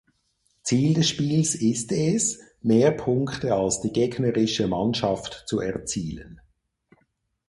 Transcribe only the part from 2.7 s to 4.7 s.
Punkte als die gegnerische